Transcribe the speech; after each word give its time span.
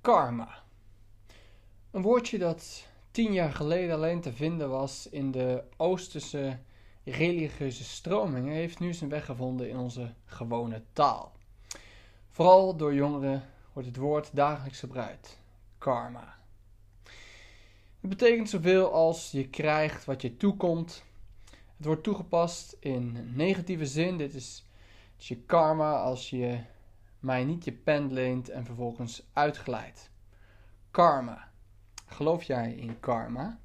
Karma. 0.00 0.62
Een 1.90 2.02
woordje 2.02 2.38
dat 2.38 2.86
tien 3.10 3.32
jaar 3.32 3.52
geleden 3.52 3.94
alleen 3.94 4.20
te 4.20 4.32
vinden 4.32 4.70
was 4.70 5.08
in 5.08 5.30
de 5.30 5.64
Oosterse 5.76 6.58
religieuze 7.04 7.84
stromingen, 7.84 8.52
heeft 8.52 8.78
nu 8.78 8.92
zijn 8.92 9.10
weg 9.10 9.24
gevonden 9.24 9.68
in 9.68 9.76
onze 9.76 10.12
gewone 10.24 10.82
taal. 10.92 11.32
Vooral 12.28 12.76
door 12.76 12.94
jongeren 12.94 13.42
wordt 13.72 13.88
het 13.88 13.96
woord 13.96 14.36
dagelijks 14.36 14.78
gebruikt: 14.78 15.38
karma. 15.78 16.38
Het 18.00 18.10
betekent 18.10 18.48
zoveel 18.48 18.92
als 18.92 19.30
je 19.30 19.48
krijgt 19.48 20.04
wat 20.04 20.22
je 20.22 20.36
toekomt. 20.36 21.04
Het 21.76 21.86
wordt 21.86 22.02
toegepast 22.02 22.76
in 22.78 23.32
negatieve 23.34 23.86
zin. 23.86 24.18
Dit 24.18 24.34
is, 24.34 24.64
je 25.16 25.36
karma 25.36 26.00
als 26.00 26.30
je 26.30 26.60
mij 27.20 27.44
niet 27.44 27.64
je 27.64 27.72
pen 27.72 28.12
leent 28.12 28.48
en 28.48 28.64
vervolgens 28.64 29.30
uitglijdt. 29.32 30.10
Karma. 30.90 31.48
Geloof 32.06 32.42
jij 32.42 32.72
in 32.72 33.00
karma? 33.00 33.60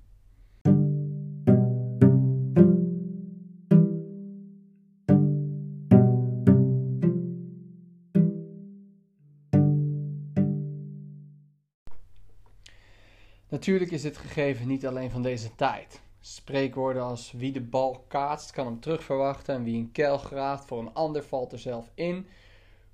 Natuurlijk 13.50 13.92
is 13.92 14.02
dit 14.02 14.18
gegeven 14.18 14.68
niet 14.68 14.88
alleen 14.88 15.12
van 15.12 15.22
deze 15.22 15.56
tijd. 15.56 16.02
Spreekwoorden 16.20 17.04
als 17.04 17.32
wie 17.32 17.52
de 17.52 17.62
bal 17.62 18.06
kaatst 18.08 18.52
kan 18.52 18.66
hem 18.66 18.80
terugverwachten 18.80 19.56
en 19.56 19.64
wie 19.64 19.78
een 19.78 19.92
kel 19.92 20.18
graaft 20.18 20.66
voor 20.66 20.80
een 20.80 20.94
ander 20.94 21.24
valt 21.24 21.52
er 21.52 21.60
zelf 21.60 21.92
in 21.94 22.28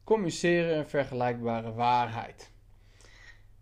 communiceren 0.04 0.78
een 0.78 0.90
vergelijkbare 0.90 1.74
waarheid. 1.74 2.52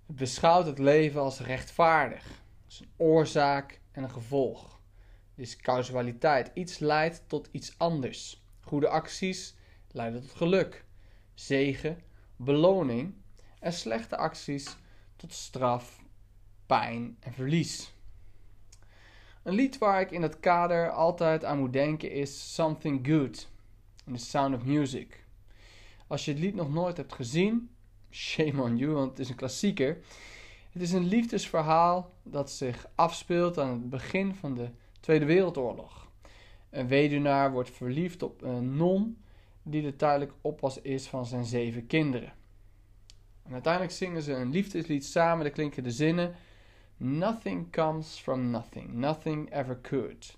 Het 0.05 0.15
beschouwt 0.15 0.65
het 0.65 0.79
leven 0.79 1.21
als 1.21 1.39
rechtvaardig, 1.39 2.43
als 2.65 2.79
een 2.79 2.91
oorzaak 2.97 3.79
en 3.91 4.03
een 4.03 4.11
gevolg. 4.11 4.79
Het 5.35 5.47
is 5.47 5.55
causaliteit. 5.55 6.51
Iets 6.53 6.79
leidt 6.79 7.23
tot 7.27 7.49
iets 7.51 7.77
anders. 7.77 8.43
Goede 8.59 8.87
acties 8.89 9.55
leiden 9.91 10.21
tot 10.21 10.31
geluk, 10.31 10.85
zegen, 11.33 12.01
beloning 12.35 13.13
en 13.59 13.73
slechte 13.73 14.17
acties 14.17 14.77
tot 15.15 15.33
straf, 15.33 16.03
pijn 16.65 17.17
en 17.19 17.33
verlies. 17.33 17.93
Een 19.43 19.53
lied 19.53 19.77
waar 19.77 20.01
ik 20.01 20.11
in 20.11 20.21
dat 20.21 20.39
kader 20.39 20.91
altijd 20.91 21.43
aan 21.43 21.59
moet 21.59 21.73
denken 21.73 22.11
is 22.11 22.53
Something 22.53 23.07
Good 23.07 23.49
in 24.05 24.13
The 24.13 24.19
Sound 24.19 24.55
of 24.55 24.63
Music. 24.63 25.27
Als 26.09 26.25
je 26.25 26.31
het 26.31 26.39
lied 26.39 26.55
nog 26.55 26.73
nooit 26.73 26.97
hebt 26.97 27.13
gezien, 27.13 27.69
shame 28.11 28.61
on 28.61 28.77
you, 28.77 28.91
want 28.91 29.09
het 29.09 29.19
is 29.19 29.29
een 29.29 29.35
klassieker. 29.35 29.97
Het 30.71 30.81
is 30.81 30.91
een 30.91 31.05
liefdesverhaal 31.05 32.13
dat 32.23 32.51
zich 32.51 32.87
afspeelt 32.95 33.57
aan 33.57 33.69
het 33.69 33.89
begin 33.89 34.35
van 34.35 34.53
de 34.53 34.69
Tweede 34.99 35.25
Wereldoorlog. 35.25 36.07
Een 36.69 36.87
weduwnaar 36.87 37.51
wordt 37.51 37.69
verliefd 37.69 38.23
op 38.23 38.41
een 38.41 38.75
non 38.75 39.17
die 39.63 39.81
de 39.81 39.95
tijdelijk 39.95 40.33
oppas 40.41 40.81
is 40.81 41.07
van 41.07 41.25
zijn 41.25 41.45
zeven 41.45 41.87
kinderen. 41.87 42.33
En 43.43 43.53
uiteindelijk 43.53 43.93
zingen 43.93 44.21
ze 44.21 44.33
een 44.33 44.51
liefdeslied 44.51 45.05
samen, 45.05 45.43
daar 45.43 45.53
klinken 45.53 45.83
de 45.83 45.91
zinnen: 45.91 46.35
Nothing 46.97 47.71
comes 47.71 48.19
from 48.19 48.49
nothing, 48.49 48.93
nothing 48.93 49.51
ever 49.51 49.79
could. 49.81 50.37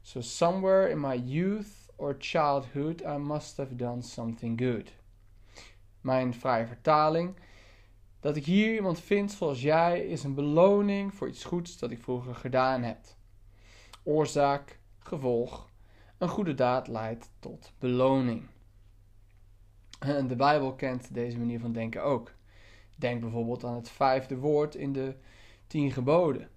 So 0.00 0.20
somewhere 0.20 0.90
in 0.90 1.00
my 1.00 1.22
youth 1.24 1.90
or 1.96 2.16
childhood 2.18 3.00
I 3.00 3.16
must 3.16 3.56
have 3.56 3.76
done 3.76 4.02
something 4.02 4.60
good 4.60 5.00
mijn 6.02 6.34
vrije 6.34 6.66
vertaling. 6.66 7.36
Dat 8.20 8.36
ik 8.36 8.44
hier 8.44 8.74
iemand 8.74 9.00
vind 9.00 9.32
zoals 9.32 9.62
jij 9.62 10.06
is 10.06 10.24
een 10.24 10.34
beloning 10.34 11.14
voor 11.14 11.28
iets 11.28 11.44
goeds 11.44 11.78
dat 11.78 11.90
ik 11.90 12.02
vroeger 12.02 12.34
gedaan 12.34 12.82
heb. 12.82 12.98
Oorzaak, 14.02 14.78
gevolg. 14.98 15.70
Een 16.18 16.28
goede 16.28 16.54
daad 16.54 16.88
leidt 16.88 17.30
tot 17.38 17.72
beloning. 17.78 18.48
De 20.28 20.36
Bijbel 20.36 20.74
kent 20.74 21.14
deze 21.14 21.38
manier 21.38 21.60
van 21.60 21.72
denken 21.72 22.02
ook. 22.02 22.32
Denk 22.96 23.20
bijvoorbeeld 23.20 23.64
aan 23.64 23.74
het 23.74 23.88
vijfde 23.88 24.36
woord 24.36 24.74
in 24.74 24.92
de 24.92 25.14
tien 25.66 25.92
geboden. 25.92 26.48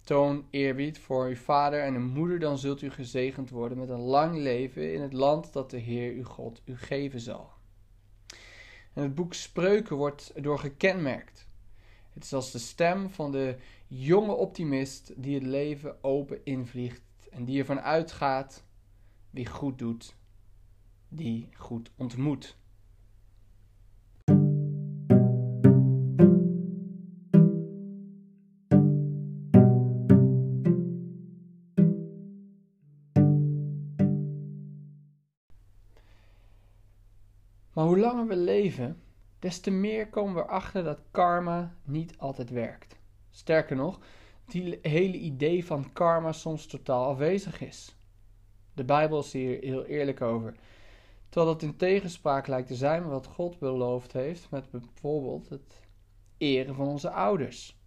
Toon 0.00 0.46
eerbied 0.50 0.98
voor 0.98 1.26
uw 1.26 1.36
vader 1.36 1.82
en 1.82 1.94
uw 1.94 2.08
moeder, 2.08 2.38
dan 2.38 2.58
zult 2.58 2.82
u 2.82 2.90
gezegend 2.90 3.50
worden 3.50 3.78
met 3.78 3.88
een 3.88 4.00
lang 4.00 4.36
leven 4.36 4.92
in 4.94 5.00
het 5.00 5.12
land 5.12 5.52
dat 5.52 5.70
de 5.70 5.78
Heer 5.78 6.12
uw 6.12 6.24
God 6.24 6.62
u 6.64 6.76
geven 6.76 7.20
zal. 7.20 7.50
En 8.98 9.04
het 9.04 9.14
boek 9.14 9.34
Spreuken 9.34 9.96
wordt 9.96 10.32
erdoor 10.34 10.58
gekenmerkt. 10.58 11.46
Het 12.12 12.24
is 12.24 12.32
als 12.32 12.50
de 12.50 12.58
stem 12.58 13.10
van 13.10 13.32
de 13.32 13.56
jonge 13.86 14.32
optimist 14.32 15.12
die 15.16 15.34
het 15.34 15.42
leven 15.42 16.04
open 16.04 16.44
invliegt 16.44 17.02
en 17.30 17.44
die 17.44 17.58
ervan 17.58 17.80
uitgaat: 17.80 18.64
wie 19.30 19.46
goed 19.46 19.78
doet, 19.78 20.14
die 21.08 21.48
goed 21.54 21.90
ontmoet. 21.96 22.56
Maar 37.78 37.86
hoe 37.86 37.98
langer 37.98 38.26
we 38.26 38.36
leven, 38.36 39.02
des 39.38 39.60
te 39.60 39.70
meer 39.70 40.08
komen 40.08 40.34
we 40.34 40.40
erachter 40.40 40.84
dat 40.84 41.00
karma 41.10 41.74
niet 41.84 42.18
altijd 42.18 42.50
werkt. 42.50 42.96
Sterker 43.30 43.76
nog, 43.76 43.98
die 44.46 44.78
hele 44.82 45.16
idee 45.16 45.64
van 45.64 45.92
karma 45.92 46.32
soms 46.32 46.66
totaal 46.66 47.04
afwezig 47.04 47.60
is. 47.60 47.96
De 48.74 48.84
Bijbel 48.84 49.18
is 49.18 49.32
hier 49.32 49.62
heel 49.62 49.84
eerlijk 49.84 50.20
over. 50.20 50.54
Terwijl 51.28 51.52
dat 51.52 51.62
in 51.62 51.76
tegenspraak 51.76 52.46
lijkt 52.46 52.68
te 52.68 52.74
zijn 52.74 53.02
met 53.02 53.10
wat 53.10 53.26
God 53.26 53.58
beloofd 53.58 54.12
heeft, 54.12 54.50
met 54.50 54.70
bijvoorbeeld 54.70 55.48
het 55.48 55.86
eren 56.38 56.74
van 56.74 56.86
onze 56.86 57.10
ouders. 57.10 57.80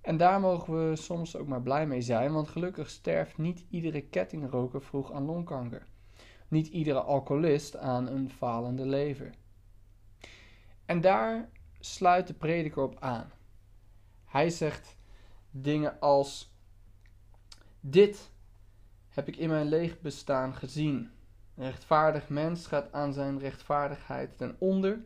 En 0.00 0.16
daar 0.16 0.40
mogen 0.40 0.88
we 0.88 0.96
soms 0.96 1.36
ook 1.36 1.46
maar 1.46 1.62
blij 1.62 1.86
mee 1.86 2.02
zijn, 2.02 2.32
want 2.32 2.48
gelukkig 2.48 2.90
sterft 2.90 3.38
niet 3.38 3.64
iedere 3.70 4.00
kettingroker 4.00 4.82
vroeg 4.82 5.12
aan 5.12 5.24
longkanker 5.24 5.86
niet 6.48 6.66
iedere 6.66 7.00
alcoholist 7.00 7.76
aan 7.76 8.06
een 8.06 8.30
falende 8.30 8.86
lever. 8.86 9.34
En 10.84 11.00
daar 11.00 11.48
sluit 11.80 12.26
de 12.26 12.34
prediker 12.34 12.82
op 12.82 12.96
aan. 13.00 13.30
Hij 14.24 14.50
zegt 14.50 14.96
dingen 15.50 16.00
als: 16.00 16.54
Dit 17.80 18.30
heb 19.08 19.28
ik 19.28 19.36
in 19.36 19.48
mijn 19.48 19.66
leeg 19.66 20.00
bestaan 20.00 20.54
gezien. 20.54 21.10
Een 21.54 21.64
rechtvaardig 21.64 22.28
mens 22.28 22.66
gaat 22.66 22.92
aan 22.92 23.12
zijn 23.12 23.38
rechtvaardigheid 23.38 24.38
ten 24.38 24.56
onder. 24.58 25.04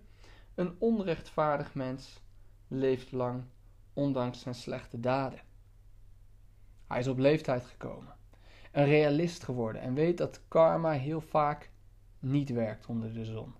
Een 0.54 0.76
onrechtvaardig 0.78 1.74
mens 1.74 2.22
leeft 2.68 3.12
lang, 3.12 3.44
ondanks 3.92 4.40
zijn 4.40 4.54
slechte 4.54 5.00
daden. 5.00 5.40
Hij 6.86 6.98
is 6.98 7.08
op 7.08 7.18
leeftijd 7.18 7.64
gekomen 7.64 8.18
een 8.70 8.84
realist 8.84 9.44
geworden 9.44 9.82
en 9.82 9.94
weet 9.94 10.18
dat 10.18 10.40
karma 10.48 10.90
heel 10.90 11.20
vaak 11.20 11.70
niet 12.18 12.50
werkt 12.50 12.86
onder 12.86 13.12
de 13.12 13.24
zon. 13.24 13.54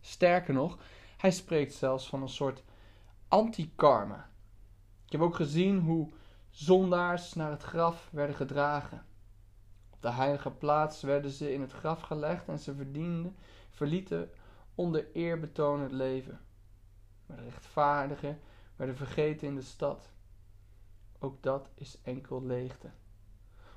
Sterker 0.00 0.54
nog, 0.54 0.78
hij 1.16 1.30
spreekt 1.30 1.74
zelfs 1.74 2.08
van 2.08 2.22
een 2.22 2.28
soort 2.28 2.62
anti-karma. 3.28 4.30
Ik 5.04 5.12
heb 5.12 5.20
ook 5.20 5.34
gezien 5.34 5.78
hoe 5.78 6.10
zondaars 6.50 7.34
naar 7.34 7.50
het 7.50 7.62
graf 7.62 8.08
werden 8.12 8.36
gedragen. 8.36 9.04
Op 9.90 10.02
de 10.02 10.10
heilige 10.10 10.50
plaats 10.50 11.02
werden 11.02 11.30
ze 11.30 11.52
in 11.52 11.60
het 11.60 11.72
graf 11.72 12.00
gelegd 12.00 12.48
en 12.48 12.58
ze 12.58 12.74
verdienden, 12.74 13.36
verlieten 13.70 14.30
onder 14.74 15.12
eerbetoon 15.12 15.80
het 15.80 15.92
leven. 15.92 16.40
Maar 17.26 17.36
de 17.36 17.42
rechtvaardigen 17.42 18.40
werden 18.76 18.96
vergeten 18.96 19.48
in 19.48 19.54
de 19.54 19.62
stad. 19.62 20.10
Ook 21.18 21.42
dat 21.42 21.68
is 21.74 21.98
enkel 22.02 22.42
leegte 22.42 22.90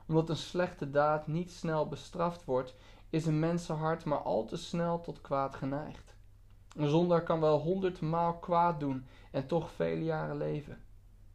omdat 0.08 0.30
een 0.30 0.36
slechte 0.36 0.90
daad 0.90 1.28
niet 1.28 1.52
snel 1.52 1.88
bestraft 1.88 2.46
wordt, 2.46 2.76
is 3.10 3.26
een 3.26 3.40
mensenhart 3.40 4.06
maar 4.06 4.22
al 4.22 4.46
te 4.46 4.58
snel 4.58 5.02
tot 5.02 5.22
kwaad 5.22 5.56
geneigd. 5.56 6.16
Een 6.76 6.90
zondaar 6.90 7.24
kan 7.24 7.40
wel 7.40 7.60
honderdmaal 7.60 8.38
kwaad 8.40 8.80
doen 8.80 9.06
en 9.32 9.48
toch 9.48 9.72
vele 9.72 10.04
jaren 10.04 10.38
leven. 10.38 10.82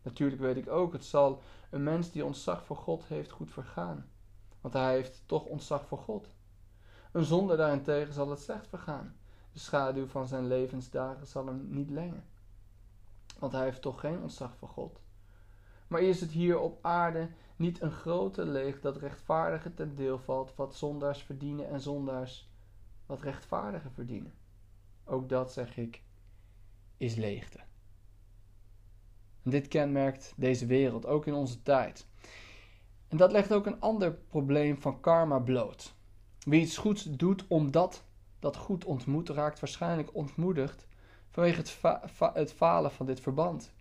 Natuurlijk 0.02 0.40
weet 0.40 0.56
ik 0.56 0.68
ook, 0.68 0.92
het 0.92 1.04
zal 1.04 1.42
een 1.70 1.82
mens 1.82 2.10
die 2.10 2.24
ontzag 2.24 2.64
voor 2.64 2.76
God 2.76 3.04
heeft 3.04 3.30
goed 3.30 3.50
vergaan, 3.50 4.10
want 4.60 4.74
hij 4.74 4.94
heeft 4.94 5.22
toch 5.26 5.44
ontzag 5.44 5.86
voor 5.86 5.98
God. 5.98 6.28
Een 7.12 7.24
zondaar 7.24 7.56
daarentegen 7.56 8.14
zal 8.14 8.30
het 8.30 8.40
slecht 8.40 8.66
vergaan. 8.68 9.16
De 9.52 9.58
schaduw 9.58 10.06
van 10.06 10.26
zijn 10.26 10.46
levensdagen 10.46 11.26
zal 11.26 11.46
hem 11.46 11.66
niet 11.68 11.90
lengen, 11.90 12.24
want 13.38 13.52
hij 13.52 13.64
heeft 13.64 13.82
toch 13.82 14.00
geen 14.00 14.22
ontzag 14.22 14.56
voor 14.56 14.68
God. 14.68 15.00
Maar 15.88 16.00
is 16.00 16.20
het 16.20 16.30
hier 16.30 16.58
op 16.58 16.78
aarde 16.82 17.28
niet 17.56 17.80
een 17.80 17.90
grote 17.90 18.44
leeg 18.44 18.80
dat 18.80 18.96
rechtvaardigen 18.96 19.74
ten 19.74 19.94
deel 19.94 20.18
valt, 20.18 20.54
wat 20.54 20.74
zondaars 20.74 21.22
verdienen 21.22 21.68
en 21.68 21.80
zondaars 21.80 22.50
wat 23.06 23.22
rechtvaardigen 23.22 23.92
verdienen? 23.92 24.34
Ook 25.04 25.28
dat, 25.28 25.52
zeg 25.52 25.76
ik, 25.76 26.02
is 26.96 27.14
leegte. 27.14 27.58
En 29.42 29.50
dit 29.50 29.68
kenmerkt 29.68 30.34
deze 30.36 30.66
wereld, 30.66 31.06
ook 31.06 31.26
in 31.26 31.34
onze 31.34 31.62
tijd. 31.62 32.06
En 33.08 33.16
dat 33.16 33.32
legt 33.32 33.52
ook 33.52 33.66
een 33.66 33.80
ander 33.80 34.12
probleem 34.12 34.80
van 34.80 35.00
karma 35.00 35.38
bloot. 35.38 35.94
Wie 36.38 36.60
iets 36.60 36.76
goeds 36.76 37.04
doet 37.04 37.46
omdat 37.46 38.04
dat 38.38 38.56
goed 38.56 38.84
ontmoet, 38.84 39.28
raakt 39.28 39.60
waarschijnlijk 39.60 40.14
ontmoedigd 40.14 40.86
vanwege 41.30 41.60
het, 41.60 41.78
het 42.34 42.52
falen 42.52 42.90
van 42.90 43.06
dit 43.06 43.20
verband. 43.20 43.72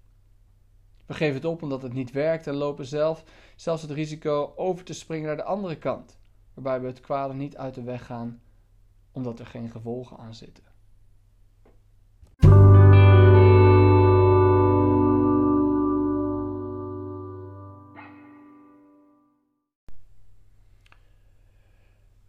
We 1.07 1.13
geven 1.13 1.35
het 1.35 1.45
op 1.45 1.61
omdat 1.61 1.81
het 1.81 1.93
niet 1.93 2.11
werkt 2.11 2.47
en 2.47 2.53
lopen 2.53 2.85
zelf 2.85 3.23
zelfs 3.55 3.81
het 3.81 3.91
risico 3.91 4.53
over 4.55 4.85
te 4.85 4.93
springen 4.93 5.27
naar 5.27 5.35
de 5.35 5.43
andere 5.43 5.77
kant, 5.77 6.19
waarbij 6.53 6.81
we 6.81 6.87
het 6.87 6.99
kwade 6.99 7.33
niet 7.33 7.57
uit 7.57 7.73
de 7.73 7.83
weg 7.83 8.05
gaan 8.05 8.41
omdat 9.11 9.39
er 9.39 9.45
geen 9.45 9.69
gevolgen 9.69 10.17
aan 10.17 10.35
zitten. 10.35 10.63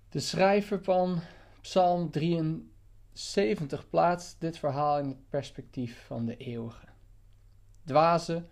De 0.08 0.20
schrijver 0.20 0.84
van 0.84 1.20
Psalm 1.60 2.10
73 2.10 3.88
plaatst 3.88 4.40
dit 4.40 4.58
verhaal 4.58 4.98
in 4.98 5.08
het 5.08 5.28
perspectief 5.28 6.06
van 6.06 6.25
de 6.25 6.36
eeuwige. 6.36 6.86
Dwazen 7.84 8.48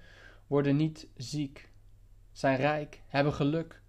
worden 0.46 0.76
niet 0.76 1.08
ziek, 1.16 1.70
zijn 2.32 2.56
rijk, 2.56 3.02
hebben 3.06 3.32
geluk, 3.32 3.82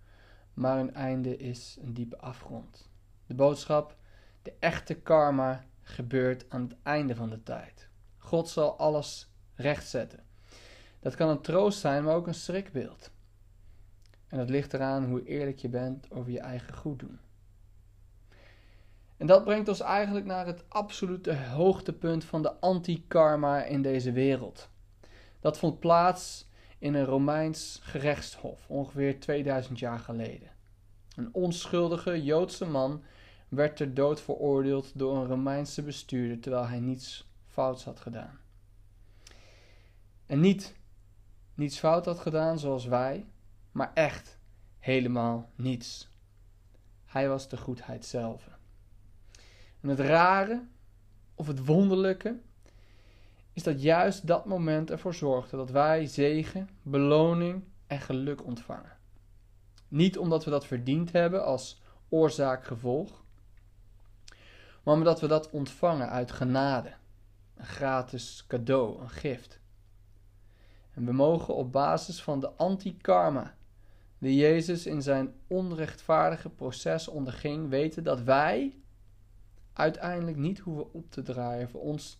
maar 0.53 0.77
hun 0.77 0.93
einde 0.93 1.37
is 1.37 1.77
een 1.81 1.93
diepe 1.93 2.17
afgrond. 2.17 2.89
De 3.25 3.33
boodschap, 3.33 3.97
de 4.41 4.53
echte 4.59 4.93
karma, 4.93 5.65
gebeurt 5.81 6.49
aan 6.49 6.61
het 6.61 6.75
einde 6.83 7.15
van 7.15 7.29
de 7.29 7.43
tijd. 7.43 7.89
God 8.17 8.49
zal 8.49 8.77
alles 8.77 9.31
rechtzetten. 9.53 10.23
Dat 10.99 11.15
kan 11.15 11.29
een 11.29 11.41
troost 11.41 11.79
zijn, 11.79 12.03
maar 12.03 12.15
ook 12.15 12.27
een 12.27 12.33
schrikbeeld. 12.33 13.11
En 14.27 14.37
dat 14.37 14.49
ligt 14.49 14.73
eraan 14.73 15.05
hoe 15.05 15.23
eerlijk 15.23 15.59
je 15.59 15.69
bent 15.69 16.11
over 16.11 16.31
je 16.31 16.39
eigen 16.39 16.73
goed 16.73 16.99
doen. 16.99 17.19
En 19.17 19.27
dat 19.27 19.43
brengt 19.43 19.67
ons 19.67 19.79
eigenlijk 19.79 20.25
naar 20.25 20.45
het 20.45 20.69
absolute 20.69 21.35
hoogtepunt 21.35 22.23
van 22.23 22.41
de 22.41 22.59
anti-karma 22.59 23.63
in 23.63 23.81
deze 23.81 24.11
wereld. 24.11 24.69
Dat 25.39 25.57
vond 25.57 25.79
plaats 25.79 26.46
in 26.79 26.93
een 26.93 27.05
Romeins 27.05 27.79
gerechtshof 27.81 28.69
ongeveer 28.69 29.19
2000 29.19 29.79
jaar 29.79 29.99
geleden. 29.99 30.49
Een 31.15 31.33
onschuldige 31.33 32.23
Joodse 32.23 32.65
man 32.65 33.03
werd 33.47 33.77
ter 33.77 33.93
dood 33.93 34.21
veroordeeld 34.21 34.91
door 34.95 35.17
een 35.17 35.27
Romeinse 35.27 35.83
bestuurder 35.83 36.39
terwijl 36.39 36.67
hij 36.67 36.79
niets 36.79 37.31
fouts 37.45 37.83
had 37.83 37.99
gedaan. 37.99 38.39
En 40.25 40.39
niet 40.39 40.75
niets 41.53 41.79
fout 41.79 42.05
had 42.05 42.19
gedaan 42.19 42.59
zoals 42.59 42.85
wij, 42.85 43.25
maar 43.71 43.91
echt 43.93 44.39
helemaal 44.79 45.51
niets. 45.55 46.09
Hij 47.05 47.29
was 47.29 47.49
de 47.49 47.57
goedheid 47.57 48.05
zelf. 48.05 48.49
En 49.81 49.89
het 49.89 49.99
rare 49.99 50.67
of 51.35 51.47
het 51.47 51.65
wonderlijke 51.65 52.39
is 53.57 53.63
dat 53.63 53.81
juist 53.81 54.27
dat 54.27 54.45
moment 54.45 54.91
ervoor 54.91 55.13
zorgde 55.13 55.57
dat 55.57 55.69
wij 55.69 56.05
zegen, 56.05 56.69
beloning 56.81 57.63
en 57.87 57.99
geluk 57.99 58.45
ontvangen. 58.45 58.97
Niet 59.87 60.17
omdat 60.17 60.45
we 60.45 60.49
dat 60.49 60.65
verdiend 60.65 61.11
hebben 61.11 61.45
als 61.45 61.81
oorzaak-gevolg, 62.09 63.23
maar 64.83 64.93
omdat 64.93 65.19
we 65.19 65.27
dat 65.27 65.49
ontvangen 65.49 66.09
uit 66.09 66.31
genade, 66.31 66.93
een 67.55 67.65
gratis 67.65 68.45
cadeau, 68.47 69.01
een 69.01 69.09
gift. 69.09 69.59
En 70.93 71.05
we 71.05 71.11
mogen 71.11 71.55
op 71.55 71.71
basis 71.71 72.23
van 72.23 72.39
de 72.39 72.49
anti-karma 72.49 73.55
die 74.17 74.35
Jezus 74.35 74.85
in 74.85 75.01
zijn 75.01 75.33
onrechtvaardige 75.47 76.49
proces 76.49 77.07
onderging, 77.07 77.69
weten 77.69 78.03
dat 78.03 78.21
wij 78.21 78.77
uiteindelijk 79.73 80.37
niet 80.37 80.59
hoeven 80.59 80.93
op 80.93 81.11
te 81.11 81.21
draaien 81.21 81.69
voor 81.69 81.81
ons 81.81 82.19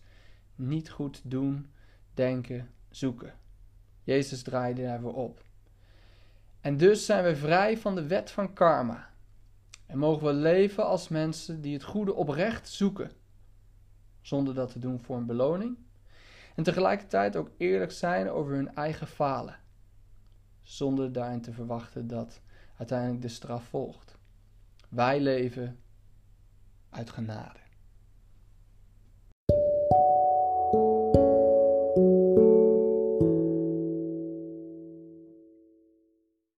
niet 0.58 0.90
goed 0.90 1.20
doen, 1.24 1.70
denken, 2.14 2.70
zoeken. 2.90 3.34
Jezus 4.02 4.42
draaide 4.42 4.82
daarvoor 4.82 5.14
op. 5.14 5.42
En 6.60 6.76
dus 6.76 7.04
zijn 7.04 7.24
we 7.24 7.36
vrij 7.36 7.78
van 7.78 7.94
de 7.94 8.06
wet 8.06 8.30
van 8.30 8.52
karma. 8.52 9.10
En 9.86 9.98
mogen 9.98 10.26
we 10.26 10.32
leven 10.32 10.86
als 10.86 11.08
mensen 11.08 11.60
die 11.60 11.72
het 11.72 11.82
goede 11.82 12.14
oprecht 12.14 12.68
zoeken, 12.68 13.10
zonder 14.20 14.54
dat 14.54 14.72
te 14.72 14.78
doen 14.78 15.00
voor 15.00 15.16
een 15.16 15.26
beloning. 15.26 15.78
En 16.54 16.62
tegelijkertijd 16.62 17.36
ook 17.36 17.50
eerlijk 17.56 17.92
zijn 17.92 18.30
over 18.30 18.52
hun 18.52 18.74
eigen 18.74 19.06
falen, 19.06 19.58
zonder 20.62 21.12
daarin 21.12 21.40
te 21.40 21.52
verwachten 21.52 22.06
dat 22.06 22.40
uiteindelijk 22.76 23.22
de 23.22 23.28
straf 23.28 23.64
volgt. 23.64 24.18
Wij 24.88 25.20
leven 25.20 25.78
uit 26.90 27.10
genade. 27.10 27.58